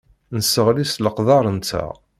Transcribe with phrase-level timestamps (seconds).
[0.35, 1.91] Nesseɣli s leqder-nteɣ.